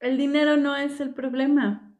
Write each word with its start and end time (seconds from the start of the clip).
el 0.00 0.16
dinero 0.16 0.56
no 0.56 0.76
es 0.76 1.00
el 1.00 1.10
problema. 1.10 1.94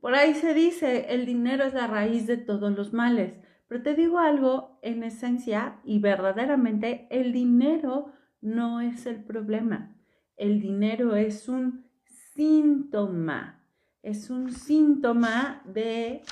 Por 0.00 0.14
ahí 0.14 0.34
se 0.34 0.54
dice, 0.54 1.06
el 1.14 1.26
dinero 1.26 1.64
es 1.64 1.74
la 1.74 1.86
raíz 1.86 2.26
de 2.26 2.36
todos 2.36 2.72
los 2.72 2.92
males. 2.92 3.34
Pero 3.66 3.82
te 3.82 3.94
digo 3.94 4.18
algo, 4.18 4.78
en 4.82 5.02
esencia 5.02 5.80
y 5.84 5.98
verdaderamente, 5.98 7.06
el 7.10 7.32
dinero 7.32 8.12
no 8.40 8.80
es 8.80 9.06
el 9.06 9.24
problema. 9.24 9.94
El 10.36 10.60
dinero 10.60 11.16
es 11.16 11.48
un 11.48 11.84
síntoma. 12.04 13.62
Es 14.02 14.30
un 14.30 14.52
síntoma 14.52 15.62
de 15.66 16.22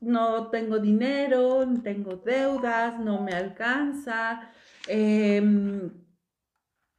no 0.00 0.48
tengo 0.50 0.80
dinero, 0.80 1.64
tengo 1.82 2.16
deudas, 2.16 2.98
no 2.98 3.22
me 3.22 3.32
alcanza, 3.32 4.50
em, 4.88 5.92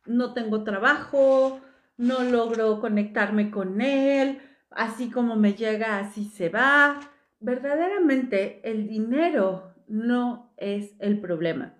no 0.05 0.33
tengo 0.33 0.63
trabajo, 0.63 1.59
no 1.97 2.23
logro 2.23 2.79
conectarme 2.79 3.51
con 3.51 3.81
él, 3.81 4.39
así 4.69 5.09
como 5.09 5.35
me 5.35 5.53
llega, 5.53 5.99
así 5.99 6.25
se 6.25 6.49
va. 6.49 6.99
Verdaderamente 7.39 8.61
el 8.63 8.87
dinero 8.87 9.73
no 9.87 10.53
es 10.57 10.95
el 10.99 11.19
problema. 11.19 11.75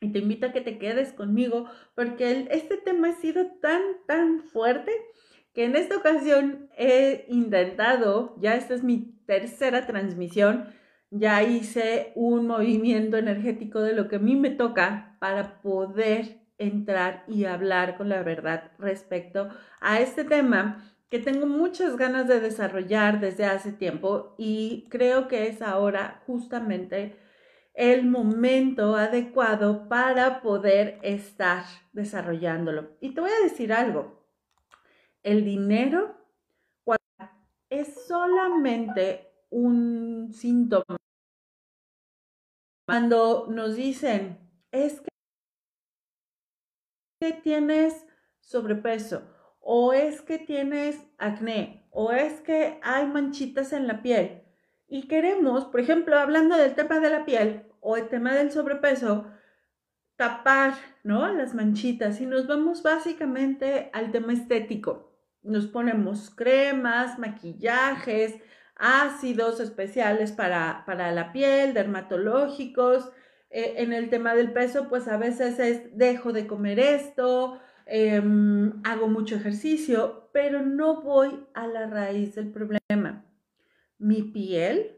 Y 0.00 0.12
te 0.12 0.20
invito 0.20 0.46
a 0.46 0.52
que 0.52 0.60
te 0.60 0.78
quedes 0.78 1.12
conmigo 1.12 1.66
porque 1.94 2.46
este 2.50 2.76
tema 2.76 3.08
ha 3.08 3.12
sido 3.14 3.46
tan, 3.60 3.80
tan 4.06 4.42
fuerte 4.42 4.92
que 5.54 5.64
en 5.64 5.74
esta 5.74 5.96
ocasión 5.96 6.68
he 6.76 7.26
intentado, 7.28 8.36
ya 8.38 8.54
esta 8.54 8.74
es 8.74 8.84
mi 8.84 9.18
tercera 9.26 9.86
transmisión, 9.86 10.66
ya 11.10 11.42
hice 11.42 12.12
un 12.14 12.46
movimiento 12.46 13.16
energético 13.16 13.80
de 13.80 13.94
lo 13.94 14.08
que 14.08 14.16
a 14.16 14.20
mí 14.20 14.36
me 14.36 14.50
toca 14.50 15.16
para 15.18 15.60
poder 15.62 16.37
entrar 16.58 17.24
y 17.26 17.44
hablar 17.44 17.96
con 17.96 18.08
la 18.08 18.22
verdad 18.22 18.72
respecto 18.78 19.48
a 19.80 20.00
este 20.00 20.24
tema 20.24 20.84
que 21.08 21.18
tengo 21.18 21.46
muchas 21.46 21.96
ganas 21.96 22.28
de 22.28 22.40
desarrollar 22.40 23.20
desde 23.20 23.46
hace 23.46 23.72
tiempo 23.72 24.34
y 24.36 24.86
creo 24.90 25.28
que 25.28 25.46
es 25.46 25.62
ahora 25.62 26.22
justamente 26.26 27.16
el 27.74 28.04
momento 28.04 28.96
adecuado 28.96 29.88
para 29.88 30.42
poder 30.42 30.98
estar 31.02 31.64
desarrollándolo. 31.92 32.96
Y 33.00 33.14
te 33.14 33.20
voy 33.20 33.30
a 33.30 33.44
decir 33.44 33.72
algo, 33.72 34.24
el 35.22 35.44
dinero 35.44 36.18
es 37.70 38.06
solamente 38.06 39.30
un 39.50 40.32
síntoma. 40.32 40.96
Cuando 42.86 43.46
nos 43.48 43.76
dicen, 43.76 44.38
es 44.72 45.00
que 45.00 45.07
tienes 47.42 48.06
sobrepeso, 48.40 49.22
o 49.60 49.92
es 49.92 50.22
que 50.22 50.38
tienes 50.38 50.98
acné, 51.18 51.86
o 51.90 52.12
es 52.12 52.40
que 52.40 52.78
hay 52.82 53.06
manchitas 53.06 53.72
en 53.72 53.86
la 53.86 54.02
piel. 54.02 54.42
Y 54.86 55.08
queremos, 55.08 55.66
por 55.66 55.80
ejemplo, 55.80 56.18
hablando 56.18 56.56
del 56.56 56.74
tema 56.74 57.00
de 57.00 57.10
la 57.10 57.24
piel 57.24 57.66
o 57.80 57.96
el 57.96 58.08
tema 58.08 58.34
del 58.34 58.50
sobrepeso, 58.50 59.26
tapar, 60.16 60.74
¿no? 61.04 61.32
Las 61.32 61.54
manchitas 61.54 62.20
y 62.20 62.26
nos 62.26 62.46
vamos 62.46 62.82
básicamente 62.82 63.90
al 63.92 64.10
tema 64.10 64.32
estético. 64.32 65.12
Nos 65.42 65.66
ponemos 65.66 66.30
cremas, 66.30 67.18
maquillajes, 67.18 68.34
ácidos 68.74 69.60
especiales 69.60 70.32
para, 70.32 70.84
para 70.86 71.12
la 71.12 71.32
piel, 71.32 71.74
dermatológicos. 71.74 73.10
Eh, 73.50 73.74
en 73.78 73.92
el 73.92 74.10
tema 74.10 74.34
del 74.34 74.52
peso, 74.52 74.88
pues 74.88 75.08
a 75.08 75.16
veces 75.16 75.58
es 75.58 75.96
dejo 75.96 76.32
de 76.32 76.46
comer 76.46 76.78
esto, 76.78 77.60
em, 77.86 78.80
hago 78.84 79.08
mucho 79.08 79.36
ejercicio, 79.36 80.30
pero 80.32 80.62
no 80.62 81.02
voy 81.02 81.46
a 81.54 81.66
la 81.66 81.86
raíz 81.86 82.34
del 82.34 82.50
problema. 82.50 83.24
Mi 83.98 84.22
piel 84.22 84.96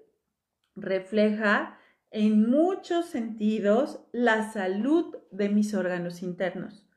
refleja 0.74 1.78
en 2.10 2.50
muchos 2.50 3.06
sentidos 3.06 4.00
la 4.12 4.50
salud 4.52 5.16
de 5.30 5.48
mis 5.48 5.74
órganos 5.74 6.22
internos 6.22 6.90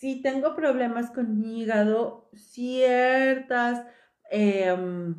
si 0.00 0.22
tengo 0.22 0.56
problemas 0.56 1.10
con 1.10 1.38
mi 1.38 1.60
hígado, 1.60 2.30
ciertas 2.34 3.86
em, 4.30 5.14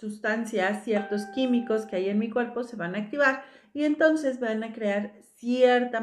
sustancias, 0.00 0.84
ciertos 0.84 1.26
químicos 1.26 1.86
que 1.86 1.96
hay 1.96 2.08
en 2.08 2.18
mi 2.18 2.30
cuerpo 2.30 2.64
se 2.64 2.76
van 2.76 2.94
a 2.94 2.98
activar 2.98 3.42
y 3.74 3.84
entonces 3.84 4.40
van 4.40 4.64
a 4.64 4.72
crear 4.72 5.12
ciertas 5.36 6.02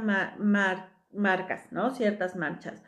marcas, 1.12 1.72
¿no? 1.72 1.92
Ciertas 1.92 2.36
manchas. 2.36 2.84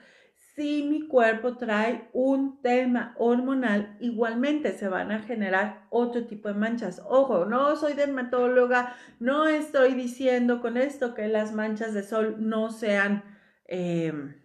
Si 0.55 0.83
mi 0.83 1.07
cuerpo 1.07 1.57
trae 1.57 2.09
un 2.13 2.61
tema 2.61 3.15
hormonal, 3.17 3.97
igualmente 3.99 4.73
se 4.73 4.87
van 4.87 5.11
a 5.11 5.23
generar 5.23 5.87
otro 5.89 6.25
tipo 6.25 6.47
de 6.49 6.53
manchas. 6.53 7.01
Ojo, 7.05 7.45
no 7.45 7.75
soy 7.75 7.93
dermatóloga, 7.93 8.95
no 9.19 9.47
estoy 9.47 9.93
diciendo 9.93 10.61
con 10.61 10.77
esto 10.77 11.13
que 11.13 11.27
las 11.27 11.53
manchas 11.53 11.93
de 11.93 12.03
sol 12.03 12.35
no 12.39 12.71
sean... 12.71 13.23
Em, 13.65 14.35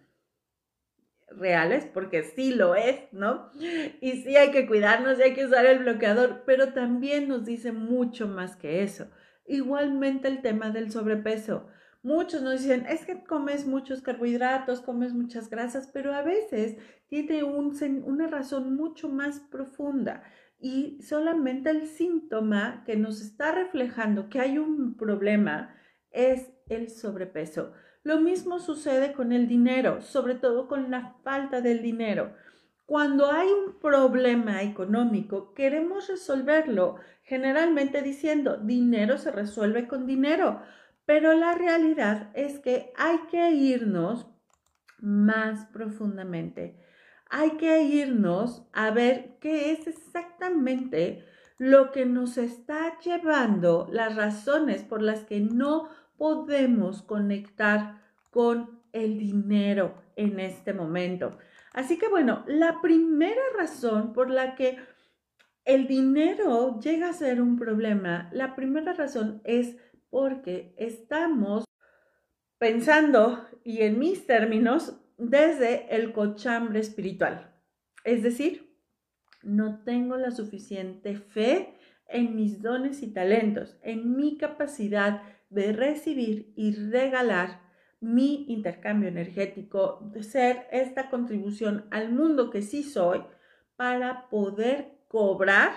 reales, 1.37 1.85
porque 1.85 2.23
sí 2.23 2.53
lo 2.53 2.75
es, 2.75 3.01
¿no? 3.11 3.49
Y 4.01 4.23
sí 4.23 4.35
hay 4.35 4.51
que 4.51 4.67
cuidarnos 4.67 5.19
y 5.19 5.23
hay 5.23 5.33
que 5.33 5.45
usar 5.45 5.65
el 5.65 5.79
bloqueador, 5.79 6.43
pero 6.45 6.73
también 6.73 7.27
nos 7.27 7.45
dice 7.45 7.71
mucho 7.71 8.27
más 8.27 8.55
que 8.55 8.83
eso. 8.83 9.07
Igualmente 9.45 10.27
el 10.27 10.41
tema 10.41 10.69
del 10.71 10.91
sobrepeso. 10.91 11.67
Muchos 12.03 12.43
nos 12.43 12.61
dicen, 12.61 12.85
es 12.87 13.05
que 13.05 13.23
comes 13.23 13.65
muchos 13.65 14.01
carbohidratos, 14.01 14.81
comes 14.81 15.13
muchas 15.13 15.49
grasas, 15.49 15.89
pero 15.91 16.13
a 16.13 16.21
veces 16.21 16.77
tiene 17.07 17.43
una 17.43 18.27
razón 18.27 18.75
mucho 18.75 19.09
más 19.09 19.39
profunda 19.39 20.23
y 20.59 21.01
solamente 21.01 21.69
el 21.69 21.87
síntoma 21.87 22.83
que 22.85 22.95
nos 22.95 23.21
está 23.21 23.51
reflejando 23.51 24.29
que 24.29 24.39
hay 24.39 24.57
un 24.57 24.97
problema 24.97 25.75
es 26.11 26.49
el 26.69 26.89
sobrepeso. 26.89 27.73
Lo 28.05 28.21
mismo 28.21 28.59
sucede 28.59 29.13
con 29.13 29.31
el 29.31 29.47
dinero, 29.47 29.99
sobre 30.03 30.35
todo 30.35 30.67
con 30.67 30.91
la 30.91 31.15
falta 31.23 31.59
del 31.59 31.81
dinero. 31.81 32.35
Cuando 32.85 33.31
hay 33.31 33.47
un 33.47 33.79
problema 33.79 34.61
económico, 34.61 35.55
queremos 35.55 36.07
resolverlo 36.07 36.97
generalmente 37.23 38.03
diciendo 38.03 38.57
dinero 38.57 39.17
se 39.17 39.31
resuelve 39.31 39.87
con 39.87 40.05
dinero, 40.05 40.61
pero 41.07 41.33
la 41.33 41.55
realidad 41.55 42.29
es 42.35 42.59
que 42.59 42.93
hay 42.95 43.17
que 43.31 43.49
irnos 43.53 44.27
más 44.99 45.65
profundamente. 45.73 46.79
Hay 47.31 47.57
que 47.57 47.81
irnos 47.85 48.67
a 48.71 48.91
ver 48.91 49.39
qué 49.41 49.71
es 49.71 49.87
exactamente 49.87 51.25
lo 51.57 51.91
que 51.91 52.05
nos 52.05 52.37
está 52.37 52.99
llevando, 52.99 53.87
las 53.91 54.15
razones 54.15 54.83
por 54.83 55.01
las 55.01 55.23
que 55.23 55.39
no 55.39 55.89
podemos 56.17 57.01
conectar 57.01 58.01
con 58.31 58.81
el 58.91 59.17
dinero 59.17 60.01
en 60.15 60.39
este 60.39 60.73
momento. 60.73 61.37
Así 61.73 61.97
que 61.97 62.07
bueno, 62.07 62.43
la 62.47 62.81
primera 62.81 63.41
razón 63.57 64.13
por 64.13 64.29
la 64.29 64.55
que 64.55 64.77
el 65.65 65.87
dinero 65.87 66.79
llega 66.79 67.09
a 67.09 67.13
ser 67.13 67.41
un 67.41 67.57
problema, 67.57 68.29
la 68.31 68.55
primera 68.55 68.93
razón 68.93 69.41
es 69.43 69.75
porque 70.09 70.73
estamos 70.77 71.65
pensando, 72.57 73.45
y 73.63 73.81
en 73.81 73.99
mis 73.99 74.25
términos, 74.25 75.01
desde 75.17 75.93
el 75.95 76.13
cochambre 76.13 76.79
espiritual. 76.79 77.53
Es 78.03 78.23
decir, 78.23 78.75
no 79.43 79.83
tengo 79.83 80.17
la 80.17 80.31
suficiente 80.31 81.15
fe 81.15 81.74
en 82.07 82.35
mis 82.35 82.61
dones 82.61 83.01
y 83.03 83.07
talentos, 83.07 83.77
en 83.81 84.15
mi 84.15 84.37
capacidad 84.37 85.23
de 85.49 85.73
recibir 85.73 86.53
y 86.55 86.73
regalar 86.75 87.61
mi 87.99 88.45
intercambio 88.49 89.09
energético, 89.09 89.99
de 90.13 90.23
ser 90.23 90.67
esta 90.71 91.09
contribución 91.09 91.85
al 91.91 92.11
mundo 92.11 92.49
que 92.49 92.61
sí 92.61 92.83
soy 92.83 93.23
para 93.75 94.29
poder 94.29 94.99
cobrar 95.07 95.71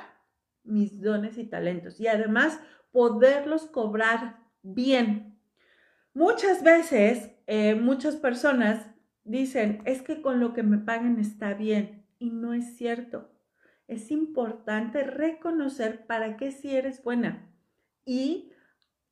mis 0.65 1.01
dones 1.01 1.39
y 1.39 1.45
talentos 1.45 2.01
y 2.01 2.07
además 2.07 2.61
poderlos 2.93 3.67
cobrar 3.67 4.41
bien. 4.63 5.39
Muchas 6.15 6.63
veces, 6.63 7.31
eh, 7.47 7.75
muchas 7.75 8.17
personas 8.17 8.87
dicen, 9.25 9.83
es 9.85 10.03
que 10.03 10.21
con 10.21 10.41
lo 10.41 10.53
que 10.53 10.63
me 10.63 10.79
pagan 10.79 11.19
está 11.19 11.55
bien 11.55 12.05
y 12.19 12.31
no 12.31 12.55
es 12.55 12.77
cierto. 12.77 13.31
Es 13.89 14.11
importante 14.11 15.03
reconocer 15.03 16.07
para 16.07 16.37
qué 16.37 16.53
si 16.53 16.77
eres 16.77 17.03
buena 17.03 17.51
y 18.05 18.53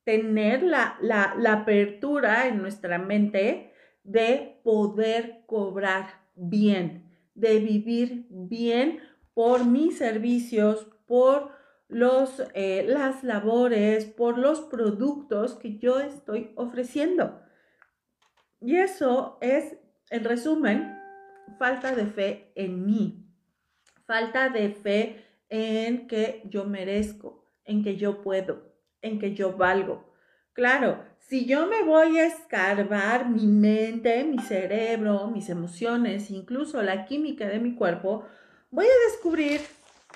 tener 0.03 0.63
la, 0.63 0.97
apertura 1.49 2.47
en 2.47 2.61
nuestra 2.61 2.97
mente 2.97 3.73
de 4.03 4.61
poder 4.63 5.43
cobrar 5.47 6.05
bien, 6.35 7.11
de 7.35 7.59
vivir 7.59 8.25
bien 8.29 9.01
por 9.33 9.65
mis 9.65 9.97
servicios, 9.97 10.87
por 11.05 11.51
los, 11.89 12.41
eh, 12.53 12.85
las 12.87 13.23
labores, 13.23 14.05
por 14.05 14.37
los 14.37 14.61
productos 14.61 15.55
que 15.55 15.77
yo 15.77 15.99
estoy 15.99 16.53
ofreciendo. 16.55 17.41
Y 18.61 18.77
eso 18.77 19.37
es, 19.41 19.75
en 20.09 20.23
resumen, 20.23 20.97
falta 21.59 21.93
de 21.93 22.05
fe 22.05 22.51
en 22.55 22.85
mí. 22.85 23.26
Falta 24.07 24.49
de 24.49 24.69
fe 24.69 25.25
en 25.49 26.07
que 26.07 26.41
yo 26.45 26.65
merezco, 26.65 27.45
en 27.65 27.83
que 27.83 27.97
yo 27.97 28.21
puedo, 28.23 28.73
en 29.01 29.19
que 29.19 29.35
yo 29.35 29.55
valgo. 29.55 30.11
Claro, 30.53 31.03
si 31.19 31.45
yo 31.45 31.67
me 31.67 31.83
voy 31.83 32.17
a 32.17 32.25
escarbar 32.25 33.29
mi 33.29 33.45
mente, 33.45 34.23
mi 34.23 34.39
cerebro, 34.39 35.27
mis 35.27 35.49
emociones, 35.49 36.31
incluso 36.31 36.81
la 36.81 37.05
química 37.05 37.47
de 37.47 37.59
mi 37.59 37.75
cuerpo, 37.75 38.25
voy 38.71 38.85
a 38.85 39.11
descubrir 39.11 39.61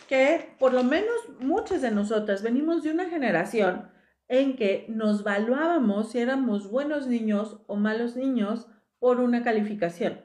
que 0.08 0.56
por 0.58 0.74
lo 0.74 0.84
menos 0.84 1.16
muchas 1.40 1.82
de 1.82 1.92
nosotras 1.92 2.42
venimos 2.42 2.82
de 2.82 2.92
una 2.92 3.10
generación 3.10 3.90
en 4.30 4.56
que 4.56 4.86
nos 4.88 5.24
valuábamos 5.24 6.12
si 6.12 6.20
éramos 6.20 6.72
buenos 6.72 7.08
niños 7.08 7.60
o 7.68 7.76
malos 7.76 8.16
niños 8.16 8.68
por 9.00 9.20
una 9.20 9.44
calificación, 9.44 10.22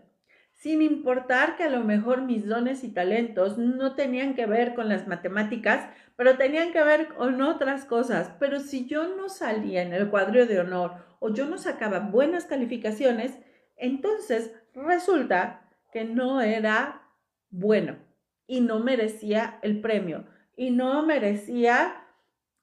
sin 0.56 0.80
importar 0.80 1.56
que 1.56 1.64
a 1.64 1.70
lo 1.70 1.84
mejor 1.84 2.22
mis 2.22 2.46
dones 2.46 2.82
y 2.82 2.88
talentos 2.88 3.58
no 3.58 3.94
tenían 3.94 4.34
que 4.34 4.46
ver 4.46 4.74
con 4.74 4.88
las 4.88 5.06
matemáticas, 5.06 5.88
pero 6.16 6.38
tenían 6.38 6.72
que 6.72 6.82
ver 6.82 7.08
con 7.08 7.42
otras 7.42 7.84
cosas. 7.84 8.32
Pero 8.40 8.60
si 8.60 8.86
yo 8.86 9.16
no 9.16 9.28
salía 9.28 9.82
en 9.82 9.92
el 9.92 10.08
cuadro 10.08 10.46
de 10.46 10.58
honor 10.58 10.92
o 11.20 11.32
yo 11.32 11.46
no 11.46 11.58
sacaba 11.58 12.00
buenas 12.00 12.46
calificaciones, 12.46 13.38
entonces 13.76 14.52
resulta 14.74 15.68
que 15.92 16.04
no 16.04 16.40
era 16.40 17.02
bueno 17.50 17.98
y 18.46 18.60
no 18.60 18.80
merecía 18.80 19.58
el 19.62 19.80
premio 19.82 20.24
y 20.56 20.70
no 20.70 21.04
merecía 21.04 22.02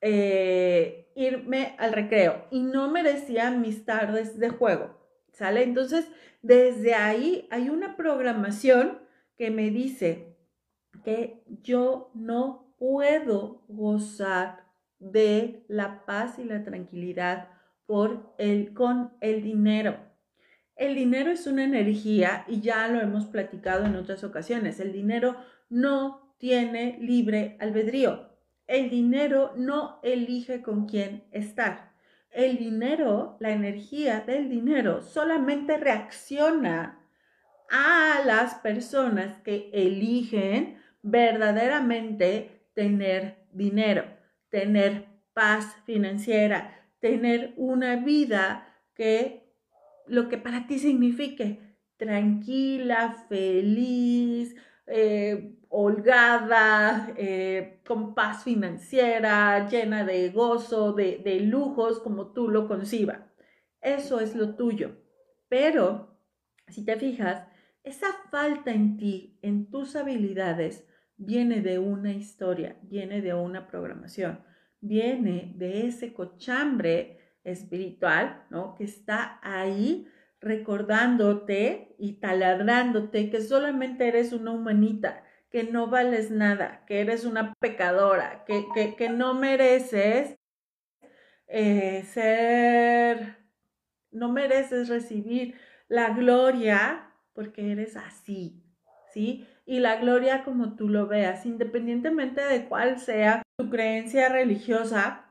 eh, 0.01 1.11
irme 1.15 1.75
al 1.77 1.93
recreo 1.93 2.47
y 2.49 2.61
no 2.61 2.89
merecía 2.89 3.51
mis 3.51 3.85
tardes 3.85 4.39
de 4.39 4.49
juego. 4.49 5.02
¿Sale? 5.33 5.63
Entonces, 5.63 6.07
desde 6.41 6.93
ahí 6.93 7.47
hay 7.51 7.69
una 7.69 7.97
programación 7.97 8.99
que 9.35 9.51
me 9.51 9.71
dice 9.71 10.37
que 11.03 11.43
yo 11.63 12.11
no 12.13 12.75
puedo 12.77 13.63
gozar 13.67 14.63
de 14.99 15.65
la 15.67 16.05
paz 16.05 16.39
y 16.39 16.45
la 16.45 16.63
tranquilidad 16.63 17.49
por 17.85 18.33
el, 18.37 18.73
con 18.73 19.13
el 19.21 19.43
dinero. 19.43 19.97
El 20.75 20.95
dinero 20.95 21.31
es 21.31 21.45
una 21.47 21.63
energía 21.63 22.45
y 22.47 22.61
ya 22.61 22.87
lo 22.87 23.01
hemos 23.01 23.25
platicado 23.25 23.85
en 23.85 23.95
otras 23.95 24.23
ocasiones. 24.23 24.79
El 24.79 24.93
dinero 24.93 25.35
no 25.69 26.35
tiene 26.37 26.97
libre 26.99 27.57
albedrío. 27.59 28.29
El 28.67 28.89
dinero 28.89 29.53
no 29.55 29.99
elige 30.03 30.61
con 30.61 30.87
quién 30.87 31.23
estar. 31.31 31.92
El 32.33 32.57
dinero, 32.57 33.37
la 33.39 33.51
energía 33.51 34.21
del 34.21 34.49
dinero, 34.49 35.01
solamente 35.01 35.77
reacciona 35.77 36.99
a 37.69 38.21
las 38.25 38.55
personas 38.55 39.35
que 39.43 39.69
eligen 39.73 40.77
verdaderamente 41.01 42.67
tener 42.73 43.45
dinero, 43.51 44.05
tener 44.49 45.05
paz 45.33 45.75
financiera, 45.85 46.87
tener 46.99 47.53
una 47.57 47.97
vida 47.97 48.67
que 48.95 49.43
lo 50.07 50.29
que 50.29 50.37
para 50.37 50.67
ti 50.67 50.79
signifique 50.79 51.59
tranquila, 51.97 53.25
feliz, 53.29 54.55
eh, 54.87 55.55
holgada, 55.75 57.11
eh, 57.17 57.79
con 57.87 58.13
paz 58.13 58.43
financiera, 58.43 59.67
llena 59.67 60.05
de 60.05 60.29
gozo, 60.29 60.93
de, 60.93 61.17
de 61.17 61.39
lujos, 61.39 61.99
como 61.99 62.31
tú 62.31 62.47
lo 62.47 62.67
concibas. 62.67 63.21
Eso 63.81 64.19
es 64.19 64.35
lo 64.35 64.55
tuyo. 64.55 64.97
Pero, 65.49 66.15
si 66.67 66.85
te 66.85 66.95
fijas, 66.95 67.47
esa 67.83 68.05
falta 68.29 68.71
en 68.71 68.97
ti, 68.97 69.39
en 69.41 69.71
tus 69.71 69.95
habilidades, 69.95 70.87
viene 71.17 71.61
de 71.61 71.79
una 71.79 72.13
historia, 72.13 72.77
viene 72.83 73.21
de 73.21 73.33
una 73.33 73.67
programación, 73.67 74.41
viene 74.79 75.53
de 75.55 75.87
ese 75.87 76.13
cochambre 76.13 77.17
espiritual, 77.43 78.45
¿no? 78.51 78.75
Que 78.75 78.83
está 78.83 79.39
ahí 79.41 80.07
recordándote 80.39 81.95
y 81.97 82.19
taladrándote 82.19 83.31
que 83.31 83.41
solamente 83.41 84.07
eres 84.07 84.33
una 84.33 84.51
humanita, 84.51 85.23
que 85.53 85.63
no 85.63 85.87
vales 85.87 86.31
nada, 86.31 86.83
que 86.85 86.99
eres 86.99 87.23
una 87.23 87.53
pecadora, 87.59 88.43
que, 88.45 88.65
que, 88.97 89.09
no 89.09 89.33
mereces 89.35 90.35
eh, 91.47 92.03
ser, 92.03 93.37
no 94.11 94.29
mereces 94.33 94.89
recibir 94.89 95.55
la 95.87 96.09
gloria 96.09 97.13
porque 97.33 97.71
eres 97.71 97.95
así, 97.95 98.61
¿sí? 99.13 99.47
Y 99.65 99.79
la 99.79 99.95
gloria 99.95 100.43
como 100.43 100.75
tú 100.75 100.89
lo 100.89 101.07
veas, 101.07 101.45
independientemente 101.45 102.41
de 102.41 102.65
cuál 102.67 102.99
sea 102.99 103.41
tu 103.55 103.69
creencia 103.69 104.27
religiosa, 104.27 105.25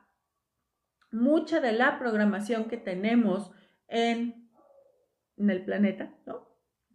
mucha 1.11 1.61
de 1.61 1.73
la 1.73 1.99
programación 1.99 2.65
que 2.65 2.79
tenemos 2.79 3.51
en 3.89 4.43
en 5.37 5.51
el 5.51 5.65
planeta, 5.65 6.15
¿no? 6.27 6.51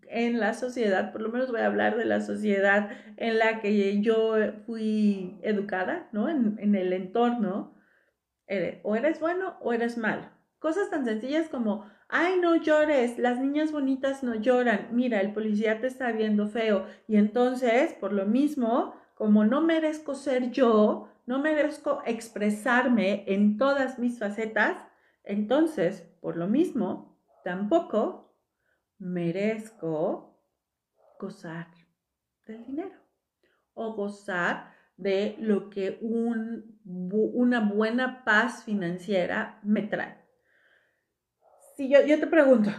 En 0.09 0.39
la 0.39 0.53
sociedad, 0.53 1.11
por 1.11 1.21
lo 1.21 1.29
menos 1.29 1.51
voy 1.51 1.61
a 1.61 1.65
hablar 1.65 1.97
de 1.97 2.05
la 2.05 2.21
sociedad 2.21 2.89
en 3.17 3.37
la 3.39 3.59
que 3.59 4.01
yo 4.01 4.35
fui 4.65 5.37
educada, 5.41 6.07
¿no? 6.11 6.29
En, 6.29 6.75
el 6.75 6.93
entorno, 6.93 7.75
o 8.83 8.95
eres 8.95 9.19
bueno 9.19 9.57
o 9.61 9.73
eres 9.73 9.97
malo. 9.97 10.29
Cosas 10.59 10.89
tan 10.89 11.05
sencillas 11.05 11.49
como, 11.49 11.85
ay, 12.09 12.39
no 12.39 12.55
llores, 12.55 13.17
las 13.19 13.39
niñas 13.39 13.71
bonitas 13.71 14.23
no 14.23 14.35
lloran, 14.35 14.89
mira, 14.91 15.21
el 15.21 15.33
policía 15.33 15.79
te 15.79 15.87
está 15.87 16.11
viendo 16.11 16.47
feo. 16.47 16.85
Y 17.07 17.17
entonces, 17.17 17.93
por 17.93 18.13
lo 18.13 18.25
mismo, 18.25 18.95
como 19.15 19.45
no 19.45 19.61
merezco 19.61 20.15
ser 20.15 20.51
yo, 20.51 21.09
no 21.25 21.39
merezco 21.39 22.01
expresarme 22.05 23.23
en 23.27 23.57
todas 23.57 23.99
mis 23.99 24.17
facetas, 24.17 24.77
entonces, 25.23 26.07
por 26.21 26.37
lo 26.37 26.47
mismo, 26.47 27.17
tampoco 27.43 28.26
merezco 28.99 30.39
gozar 31.19 31.67
del 32.45 32.65
dinero 32.65 32.95
o 33.73 33.93
gozar 33.93 34.73
de 34.95 35.35
lo 35.39 35.69
que 35.69 35.99
una 36.01 37.59
buena 37.59 38.23
paz 38.23 38.63
financiera 38.63 39.59
me 39.63 39.83
trae. 39.83 40.17
Si 41.75 41.89
yo, 41.89 41.99
te 42.03 42.25
pregunto, 42.25 42.71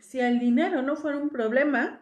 si 0.00 0.18
el 0.18 0.40
dinero 0.40 0.82
no 0.82 0.96
fuera 0.96 1.18
un 1.18 1.30
problema 1.30 2.00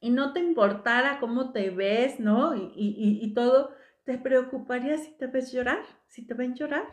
y 0.00 0.08
no 0.08 0.32
te 0.32 0.40
importara 0.40 1.20
cómo 1.20 1.52
te 1.52 1.68
ves, 1.68 2.18
¿no? 2.18 2.56
Y, 2.56 2.72
y 2.74 3.34
todo, 3.34 3.74
¿te 4.04 4.16
preocuparía 4.16 4.96
si 4.96 5.12
te 5.18 5.26
ves 5.26 5.52
llorar? 5.52 5.82
¿Si 6.06 6.26
te 6.26 6.32
ven 6.32 6.54
llorar? 6.54 6.86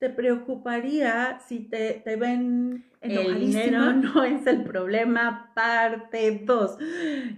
Te 0.00 0.08
preocuparía 0.08 1.38
si 1.46 1.60
te, 1.60 2.02
ven 2.16 2.86
el 3.02 3.38
dinero 3.38 3.92
no 3.92 4.24
es 4.24 4.46
el 4.46 4.64
problema, 4.64 5.52
parte 5.54 6.40
2. 6.42 6.78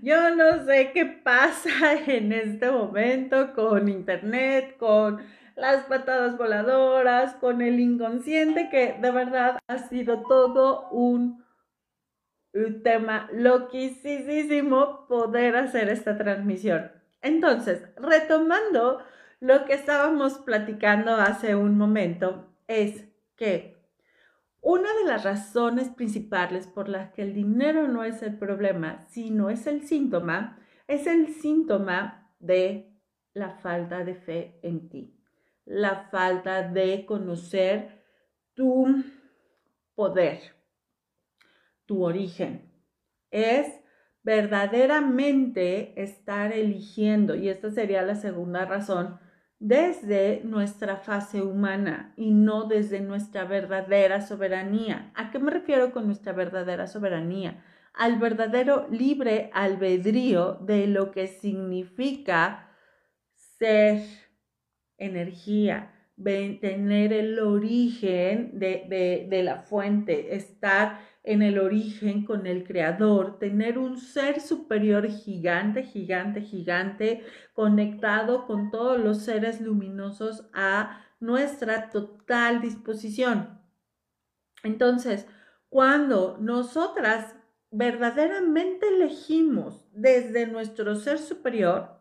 Yo 0.00 0.34
no 0.36 0.64
sé 0.64 0.92
qué 0.94 1.04
pasa 1.04 1.70
en 2.06 2.32
este 2.32 2.70
momento 2.70 3.52
con 3.52 3.88
internet, 3.88 4.76
con 4.78 5.20
las 5.56 5.84
patadas 5.86 6.38
voladoras, 6.38 7.34
con 7.34 7.62
el 7.62 7.80
inconsciente, 7.80 8.68
que 8.70 8.96
de 9.00 9.10
verdad 9.10 9.58
ha 9.66 9.78
sido 9.78 10.22
todo 10.22 10.88
un, 10.90 11.44
un 12.54 12.82
tema 12.84 13.28
loquísimo 13.32 15.08
poder 15.08 15.56
hacer 15.56 15.88
esta 15.88 16.16
transmisión. 16.16 16.92
Entonces, 17.22 17.88
retomando 17.96 19.02
lo 19.40 19.64
que 19.64 19.74
estábamos 19.74 20.34
platicando 20.34 21.16
hace 21.16 21.56
un 21.56 21.76
momento, 21.76 22.51
es 22.66 23.04
que 23.36 23.82
una 24.60 24.94
de 24.94 25.04
las 25.04 25.24
razones 25.24 25.88
principales 25.88 26.68
por 26.68 26.88
las 26.88 27.12
que 27.12 27.22
el 27.22 27.34
dinero 27.34 27.88
no 27.88 28.04
es 28.04 28.22
el 28.22 28.38
problema, 28.38 29.04
sino 29.08 29.50
es 29.50 29.66
el 29.66 29.86
síntoma, 29.86 30.58
es 30.86 31.06
el 31.06 31.34
síntoma 31.34 32.32
de 32.38 32.96
la 33.34 33.50
falta 33.50 34.04
de 34.04 34.14
fe 34.14 34.60
en 34.62 34.88
ti, 34.88 35.18
la 35.64 36.08
falta 36.10 36.62
de 36.62 37.04
conocer 37.06 38.04
tu 38.54 39.02
poder, 39.94 40.40
tu 41.86 42.04
origen. 42.04 42.70
Es 43.30 43.66
verdaderamente 44.22 46.00
estar 46.00 46.52
eligiendo, 46.52 47.34
y 47.34 47.48
esta 47.48 47.70
sería 47.70 48.02
la 48.02 48.14
segunda 48.14 48.64
razón 48.64 49.18
desde 49.62 50.40
nuestra 50.42 50.96
fase 50.96 51.40
humana 51.40 52.12
y 52.16 52.32
no 52.32 52.64
desde 52.64 53.00
nuestra 53.00 53.44
verdadera 53.44 54.20
soberanía. 54.20 55.12
¿A 55.14 55.30
qué 55.30 55.38
me 55.38 55.52
refiero 55.52 55.92
con 55.92 56.06
nuestra 56.06 56.32
verdadera 56.32 56.88
soberanía? 56.88 57.62
Al 57.94 58.18
verdadero 58.18 58.88
libre 58.90 59.50
albedrío 59.54 60.54
de 60.54 60.88
lo 60.88 61.12
que 61.12 61.28
significa 61.28 62.70
ser 63.36 64.02
energía, 64.98 65.92
tener 66.16 67.12
el 67.12 67.38
origen 67.38 68.58
de, 68.58 69.26
de 69.30 69.42
la 69.44 69.58
fuente, 69.58 70.34
estar 70.34 70.98
en 71.24 71.42
el 71.42 71.58
origen 71.58 72.24
con 72.24 72.46
el 72.46 72.64
creador, 72.64 73.38
tener 73.38 73.78
un 73.78 73.98
ser 73.98 74.40
superior 74.40 75.08
gigante, 75.08 75.84
gigante, 75.84 76.40
gigante, 76.42 77.24
conectado 77.52 78.46
con 78.46 78.70
todos 78.70 78.98
los 78.98 79.22
seres 79.22 79.60
luminosos 79.60 80.48
a 80.52 81.04
nuestra 81.20 81.90
total 81.90 82.60
disposición. 82.60 83.60
Entonces, 84.64 85.26
cuando 85.68 86.38
nosotras 86.40 87.36
verdaderamente 87.70 88.88
elegimos 88.88 89.88
desde 89.92 90.46
nuestro 90.46 90.96
ser 90.96 91.18
superior 91.18 92.00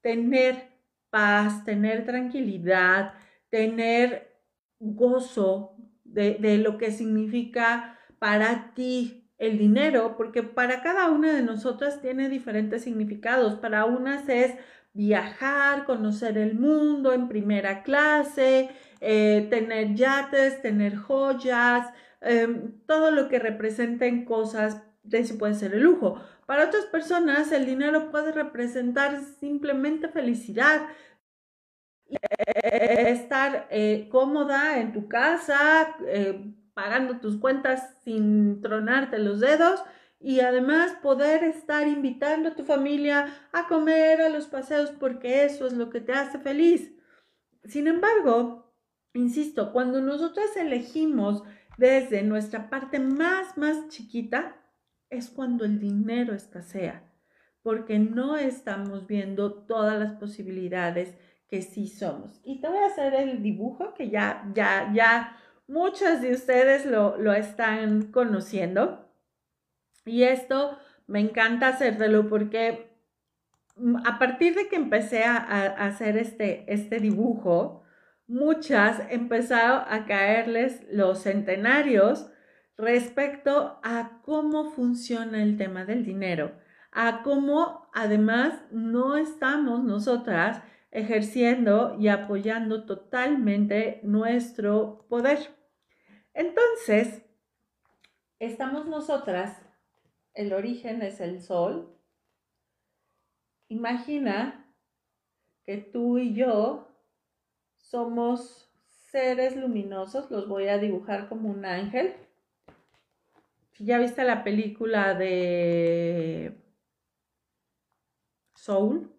tener 0.00 0.70
paz, 1.10 1.64
tener 1.64 2.06
tranquilidad, 2.06 3.14
tener 3.50 4.40
gozo 4.78 5.76
de, 6.04 6.36
de 6.40 6.58
lo 6.58 6.78
que 6.78 6.90
significa 6.90 7.98
para 8.22 8.72
ti 8.74 9.28
el 9.36 9.58
dinero, 9.58 10.16
porque 10.16 10.44
para 10.44 10.80
cada 10.80 11.10
una 11.10 11.32
de 11.32 11.42
nosotras 11.42 12.00
tiene 12.00 12.28
diferentes 12.28 12.84
significados. 12.84 13.56
Para 13.56 13.84
unas 13.84 14.28
es 14.28 14.54
viajar, 14.92 15.84
conocer 15.86 16.38
el 16.38 16.54
mundo 16.54 17.12
en 17.12 17.26
primera 17.26 17.82
clase, 17.82 18.70
eh, 19.00 19.48
tener 19.50 19.96
yates, 19.96 20.62
tener 20.62 20.94
joyas, 20.94 21.92
em, 22.20 22.70
todo 22.86 23.10
lo 23.10 23.28
que 23.28 23.40
representen 23.40 24.24
cosas, 24.24 24.80
de 25.02 25.24
puede 25.36 25.54
ser 25.54 25.74
el 25.74 25.82
lujo. 25.82 26.22
Para 26.46 26.66
otras 26.66 26.86
personas 26.86 27.50
el 27.50 27.66
dinero 27.66 28.12
puede 28.12 28.30
representar 28.30 29.20
simplemente 29.40 30.06
felicidad, 30.06 30.82
estar 32.08 33.66
eh, 33.70 34.08
cómoda 34.12 34.78
en 34.78 34.92
tu 34.92 35.08
casa, 35.08 35.96
eh, 36.06 36.54
pagando 36.74 37.20
tus 37.20 37.38
cuentas 37.38 37.96
sin 38.04 38.60
tronarte 38.60 39.18
los 39.18 39.40
dedos 39.40 39.82
y 40.20 40.40
además 40.40 40.92
poder 41.02 41.42
estar 41.44 41.86
invitando 41.88 42.50
a 42.50 42.54
tu 42.54 42.64
familia 42.64 43.26
a 43.52 43.66
comer 43.66 44.22
a 44.22 44.28
los 44.28 44.46
paseos 44.46 44.90
porque 44.92 45.44
eso 45.44 45.66
es 45.66 45.72
lo 45.72 45.90
que 45.90 46.00
te 46.00 46.12
hace 46.12 46.38
feliz. 46.38 46.92
Sin 47.64 47.86
embargo, 47.88 48.72
insisto, 49.14 49.72
cuando 49.72 50.00
nosotros 50.00 50.56
elegimos 50.56 51.42
desde 51.76 52.22
nuestra 52.22 52.70
parte 52.70 52.98
más, 53.00 53.56
más 53.56 53.88
chiquita, 53.88 54.56
es 55.10 55.28
cuando 55.28 55.64
el 55.64 55.78
dinero 55.78 56.34
escasea, 56.34 57.04
porque 57.62 57.98
no 57.98 58.36
estamos 58.36 59.06
viendo 59.06 59.52
todas 59.64 59.98
las 59.98 60.12
posibilidades 60.14 61.16
que 61.48 61.60
sí 61.60 61.86
somos. 61.86 62.40
Y 62.44 62.60
te 62.60 62.68
voy 62.68 62.78
a 62.78 62.86
hacer 62.86 63.14
el 63.14 63.42
dibujo 63.42 63.92
que 63.94 64.08
ya, 64.08 64.50
ya, 64.54 64.90
ya 64.94 65.36
Muchas 65.72 66.20
de 66.20 66.32
ustedes 66.32 66.84
lo, 66.84 67.32
están 67.32 68.12
conociendo 68.12 69.08
y 70.04 70.24
esto 70.24 70.76
me 71.06 71.18
encanta 71.18 71.68
hacértelo 71.68 72.28
porque 72.28 72.94
mm, 73.76 73.96
a 74.04 74.18
partir 74.18 74.54
de 74.54 74.68
que 74.68 74.76
empecé 74.76 75.24
a, 75.24 75.38
hacer 75.38 76.18
este, 76.18 76.70
este 76.70 77.00
dibujo, 77.00 77.84
muchas 78.26 79.00
empezaron 79.08 79.84
a 79.88 80.04
caerles 80.04 80.82
los 80.90 81.22
centenarios 81.22 82.30
respecto 82.76 83.80
a 83.82 84.20
cómo 84.26 84.72
funciona 84.72 85.42
el 85.42 85.56
tema 85.56 85.86
del 85.86 86.04
dinero, 86.04 86.52
a 86.90 87.22
cómo 87.22 87.88
además 87.94 88.52
no 88.70 89.16
estamos 89.16 89.82
nosotras 89.82 90.60
ejerciendo 90.90 91.96
y 91.98 92.08
apoyando 92.08 92.84
totalmente 92.84 94.00
nuestro 94.02 95.06
poder. 95.08 95.61
Entonces, 96.34 97.22
estamos 98.38 98.86
nosotras, 98.86 99.60
el 100.34 100.52
origen 100.52 101.02
es 101.02 101.20
el 101.20 101.42
sol. 101.42 101.94
Imagina 103.68 104.72
que 105.64 105.78
tú 105.78 106.18
y 106.18 106.34
yo 106.34 106.88
somos 107.76 108.70
seres 109.10 109.56
luminosos, 109.56 110.30
los 110.30 110.48
voy 110.48 110.68
a 110.68 110.78
dibujar 110.78 111.28
como 111.28 111.50
un 111.50 111.64
ángel. 111.64 112.14
Si 113.72 113.84
ya 113.84 113.98
viste 113.98 114.24
la 114.24 114.42
película 114.42 115.14
de 115.14 116.62
Soul, 118.54 119.12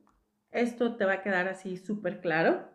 esto 0.51 0.95
te 0.95 1.05
va 1.05 1.13
a 1.13 1.21
quedar 1.21 1.47
así 1.47 1.77
súper 1.77 2.21
claro. 2.21 2.67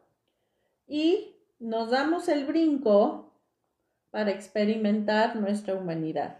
Y 0.87 1.37
nos 1.59 1.91
damos 1.91 2.29
el 2.29 2.45
brinco 2.45 3.28
para 4.11 4.31
experimentar 4.31 5.37
nuestra 5.37 5.75
humanidad. 5.75 6.39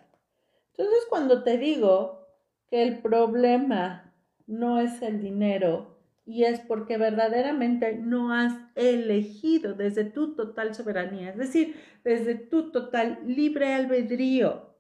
Entonces, 0.71 1.05
cuando 1.09 1.43
te 1.43 1.59
digo 1.59 2.27
que 2.71 2.83
el 2.83 2.99
problema 2.99 4.15
no 4.47 4.81
es 4.81 5.03
el 5.03 5.21
dinero 5.21 5.99
y 6.25 6.45
es 6.45 6.61
porque 6.61 6.99
verdaderamente 6.99 7.97
no 7.97 8.35
has 8.35 8.55
elegido 8.75 9.75
desde 9.75 10.05
tu 10.05 10.35
total 10.35 10.75
soberanía, 10.75 11.31
es 11.31 11.39
decir, 11.39 11.77
desde 12.05 12.35
tu 12.35 12.71
total 12.71 13.21
libre 13.27 13.73
albedrío, 13.73 14.75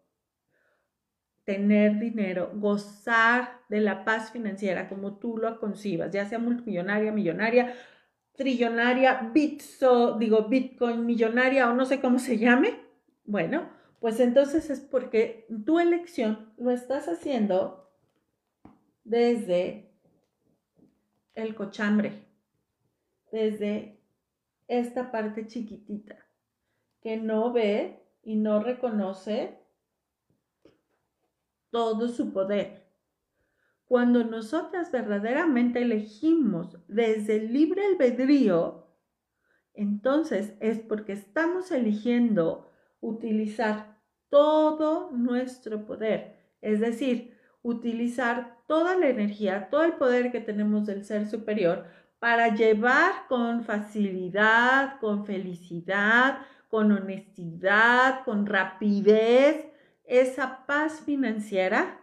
tener 1.45 1.99
dinero, 1.99 2.51
gozar 2.55 3.61
de 3.71 3.81
la 3.81 4.05
paz 4.05 4.31
financiera 4.31 4.89
como 4.89 5.17
tú 5.17 5.39
lo 5.39 5.59
concibas, 5.59 6.11
ya 6.11 6.27
sea 6.27 6.39
multimillonaria, 6.39 7.11
millonaria, 7.11 7.75
trillonaria, 8.39 9.31
bitso, 9.35 10.17
digo, 10.17 10.45
bitcoin 10.45 11.05
millonaria 11.05 11.69
o 11.69 11.75
no 11.75 11.85
sé 11.85 12.01
cómo 12.01 12.21
se 12.21 12.39
llame, 12.39 12.81
bueno, 13.25 13.69
pues 13.99 14.21
entonces 14.21 14.71
es 14.71 14.81
porque 14.81 15.45
tu 15.67 15.81
elección 15.81 16.55
lo 16.57 16.71
estás 16.71 17.09
haciendo 17.09 17.91
desde 19.03 19.91
el 21.35 21.57
cochambre, 21.57 22.13
desde 23.33 24.01
esta 24.69 25.11
parte 25.11 25.49
chiquitita 25.49 26.17
que 27.01 27.17
no 27.17 27.53
ve 27.53 28.05
y 28.23 28.37
no 28.37 28.63
reconoce 28.63 29.59
todo 31.71 32.09
su 32.09 32.33
poder. 32.33 32.88
Cuando 33.89 34.23
nosotras 34.23 34.93
verdaderamente 34.93 35.81
elegimos 35.81 36.79
desde 36.89 37.37
el 37.37 37.55
libre 37.55 37.87
albedrío, 37.87 38.87
entonces 39.73 40.53
es 40.61 40.79
porque 40.79 41.15
estamos 41.15 41.73
eligiendo 41.73 42.71
utilizar 43.01 43.99
todo 44.29 45.11
nuestro 45.13 45.87
poder, 45.87 46.37
es 46.61 46.81
decir, 46.81 47.35
utilizar 47.63 48.59
toda 48.67 48.95
la 48.95 49.09
energía, 49.09 49.71
todo 49.71 49.85
el 49.85 49.95
poder 49.95 50.33
que 50.33 50.41
tenemos 50.41 50.85
del 50.85 51.07
ser 51.07 51.27
superior 51.27 51.87
para 52.19 52.55
llevar 52.55 53.27
con 53.27 53.65
facilidad, 53.65 55.01
con 55.01 55.25
felicidad, 55.25 56.41
con 56.69 56.93
honestidad, 56.93 58.23
con 58.25 58.45
rapidez 58.45 59.67
esa 60.05 60.67
paz 60.67 61.01
financiera 61.01 61.98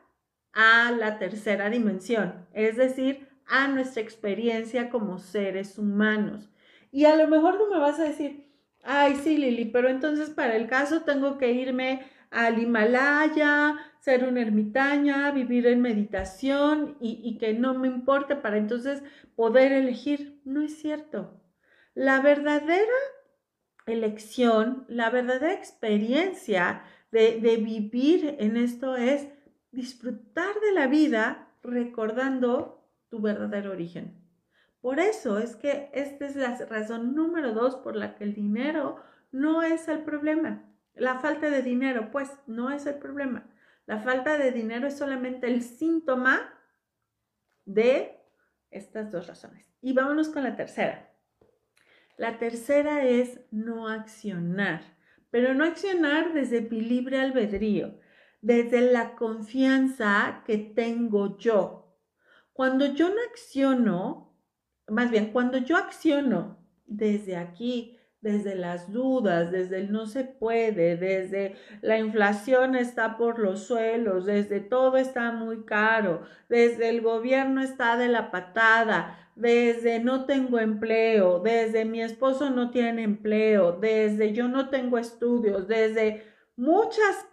a 0.56 0.92
la 0.92 1.20
tercera 1.20 1.70
dimensión, 1.70 2.48
es 2.54 2.78
decir, 2.78 3.28
a 3.46 3.68
nuestra 3.68 4.02
experiencia 4.02 4.90
como 4.90 5.20
seres 5.20 5.78
humanos. 5.78 6.50
Y 6.92 7.06
a 7.06 7.16
lo 7.16 7.28
mejor 7.28 7.60
tú 7.60 7.66
me 7.72 7.80
vas 7.80 8.00
a 8.00 8.06
decir, 8.06 8.48
ay, 8.84 9.16
sí, 9.18 9.38
Lili, 9.38 9.66
pero 9.66 9.90
entonces 9.90 10.32
para 10.32 10.56
el 10.56 10.68
caso 10.68 11.02
tengo 11.02 11.38
que 11.38 11.52
irme 11.52 12.08
al 12.32 12.58
Himalaya, 12.58 13.78
ser 14.00 14.24
una 14.24 14.42
ermitaña, 14.42 15.32
vivir 15.32 15.68
en 15.68 15.82
meditación 15.82 16.98
y, 17.00 17.22
y, 17.24 17.38
que 17.38 17.54
no 17.54 17.76
me 17.76 17.88
importe 17.88 18.36
para 18.36 18.58
entonces 18.58 19.04
poder 19.36 19.72
elegir. 19.72 20.42
No 20.44 20.62
es 20.62 20.78
cierto. 20.80 21.40
La 21.94 22.20
verdadera 22.20 22.92
elección, 23.86 24.86
la 24.88 25.10
verdadera 25.10 25.54
experiencia 25.54 26.84
de, 27.12 27.58
vivir 27.58 28.36
en 28.40 28.58
esto 28.58 28.98
es 28.98 29.28
disfrutar 29.76 30.60
de 30.62 30.72
la 30.72 30.88
vida 30.88 31.50
recordando 31.62 32.90
tu 33.10 33.22
verdadero 33.22 33.72
origen. 33.72 34.22
Por 34.82 35.00
eso 35.00 35.38
es 35.40 35.56
que 35.56 35.90
esta 35.94 36.26
es 36.26 36.36
la 36.36 36.56
razón 36.66 37.16
número 37.16 37.54
dos 37.54 37.76
por 37.76 37.96
la 37.96 38.16
que 38.16 38.24
el 38.24 38.34
dinero 38.34 39.04
no 39.32 39.64
es 39.64 39.88
el 39.88 40.04
problema. 40.04 40.64
La 40.94 41.20
falta 41.20 41.50
de 41.50 41.62
dinero, 41.62 42.10
pues, 42.12 42.32
no 42.48 42.72
es 42.72 42.86
el 42.86 42.96
problema. 42.96 43.50
La 43.86 44.00
falta 44.00 44.38
de 44.38 44.52
dinero 44.52 44.88
es 44.88 44.98
solamente 44.98 45.48
el 45.48 45.62
síntoma 45.62 46.54
de 47.66 48.20
estas 48.72 49.12
dos 49.12 49.28
razones. 49.28 49.72
Y 49.82 49.94
vámonos 49.94 50.30
con 50.30 50.44
la 50.44 50.56
tercera. 50.56 51.12
La 52.18 52.38
tercera 52.38 53.04
es 53.04 53.42
no 53.52 53.90
accionar 53.90 54.96
pero 55.36 55.54
no 55.54 55.66
accionar 55.66 56.32
desde 56.32 56.62
mi 56.62 56.80
libre 56.80 57.20
albedrío, 57.20 58.00
desde 58.46 58.80
la 58.92 59.16
confianza 59.16 60.44
que 60.46 60.60
tengo 60.60 61.36
yo. 61.40 61.98
Cuando 62.54 62.86
yo 62.94 63.10
no 63.10 63.16
acciono, 63.32 64.38
más 64.88 65.10
bien, 65.10 65.32
cuando 65.32 65.58
yo 65.58 65.78
acciono 65.78 66.60
desde 66.86 67.38
aquí, 67.38 67.98
desde 68.22 68.54
las 68.54 68.92
dudas, 68.92 69.52
desde 69.52 69.80
el 69.80 69.92
no 69.92 70.06
se 70.06 70.26
puede, 70.26 70.96
desde 70.96 71.56
la 71.82 71.98
inflación 71.98 72.76
está 72.76 73.18
por 73.18 73.40
los 73.40 73.64
suelos, 73.64 74.28
desde 74.28 74.60
todo 74.60 74.98
está 74.98 75.32
muy 75.32 75.66
caro, 75.66 76.22
desde 76.48 76.90
el 76.90 77.02
gobierno 77.02 77.64
está 77.64 77.98
de 77.98 78.10
la 78.10 78.30
patada, 78.30 79.32
desde 79.36 80.00
no 80.00 80.26
tengo 80.26 80.60
empleo, 80.60 81.40
desde 81.40 81.84
mi 81.84 82.00
esposo 82.00 82.52
no 82.52 82.70
tiene 82.70 83.02
empleo, 83.02 83.72
desde 83.72 84.34
yo 84.34 84.48
no 84.48 84.70
tengo 84.70 85.00
estudios, 85.00 85.68
desde 85.68 86.24
muchas 86.56 87.26